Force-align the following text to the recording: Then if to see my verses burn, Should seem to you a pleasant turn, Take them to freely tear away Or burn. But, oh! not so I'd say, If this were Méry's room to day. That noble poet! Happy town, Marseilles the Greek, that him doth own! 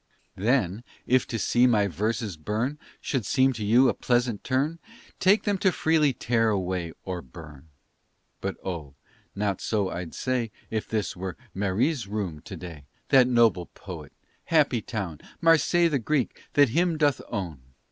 Then 0.37 0.83
if 1.05 1.27
to 1.27 1.37
see 1.37 1.67
my 1.67 1.85
verses 1.85 2.35
burn, 2.35 2.79
Should 3.01 3.23
seem 3.23 3.53
to 3.53 3.63
you 3.63 3.87
a 3.87 3.93
pleasant 3.93 4.43
turn, 4.43 4.79
Take 5.19 5.43
them 5.43 5.59
to 5.59 5.71
freely 5.71 6.11
tear 6.11 6.49
away 6.49 6.93
Or 7.05 7.21
burn. 7.21 7.69
But, 8.39 8.55
oh! 8.65 8.95
not 9.35 9.61
so 9.61 9.91
I'd 9.91 10.15
say, 10.15 10.49
If 10.71 10.87
this 10.89 11.15
were 11.15 11.37
Méry's 11.55 12.07
room 12.07 12.39
to 12.45 12.55
day. 12.57 12.85
That 13.09 13.27
noble 13.27 13.67
poet! 13.75 14.11
Happy 14.45 14.81
town, 14.81 15.19
Marseilles 15.39 15.91
the 15.91 15.99
Greek, 15.99 16.45
that 16.53 16.69
him 16.69 16.97
doth 16.97 17.21
own! 17.27 17.61